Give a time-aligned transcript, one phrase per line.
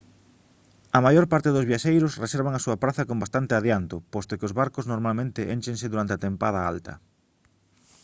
[0.97, 4.55] a maior parte dos viaxeiros reservan a súa praza con bastante adianto posto que os
[4.61, 6.93] barcos normalmente énchense durante a tempada alta